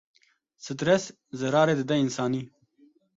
[0.65, 1.03] Stres
[1.39, 2.43] zerarê dide însanî.